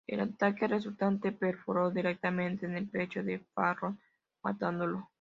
El 0.07 0.19
ataque 0.19 0.67
resultante 0.67 1.31
perforó 1.31 1.91
directamente 1.91 2.65
en 2.65 2.75
el 2.75 2.89
pecho 2.89 3.21
de 3.23 3.45
Saffron, 3.55 3.99
matándolo. 4.43 5.07